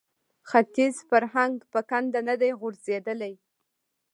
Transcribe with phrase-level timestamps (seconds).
[0.49, 3.33] ختیز فرهنګ په کنده نه دی غورځېدلی